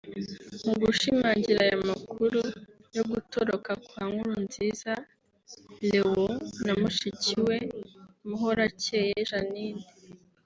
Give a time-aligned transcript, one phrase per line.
[0.65, 2.39] Mu gushimangira aya makuru
[2.95, 4.93] yo gutoroka kwa Nkurunziza
[5.89, 6.31] Leon
[6.65, 7.57] na mushiki we
[8.27, 9.83] Muhoracyeye Jeannine